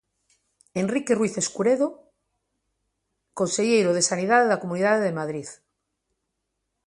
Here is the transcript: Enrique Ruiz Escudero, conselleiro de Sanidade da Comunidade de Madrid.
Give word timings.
Enrique 0.81 1.13
Ruiz 1.19 1.33
Escudero, 1.43 1.87
conselleiro 3.39 3.91
de 3.93 4.07
Sanidade 4.09 4.49
da 4.51 4.61
Comunidade 4.63 5.03
de 5.05 5.17
Madrid. 5.19 5.47